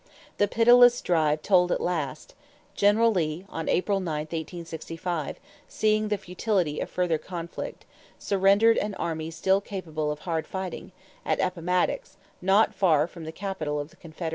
[0.39, 2.33] The pitiless drive told at last.
[2.73, 7.85] General Lee, on April 9, 1865, seeing the futility of further conflict,
[8.17, 10.91] surrendered an army still capable of hard fighting,
[11.23, 14.29] at Appomattox, not far from the capital of the Confederacy.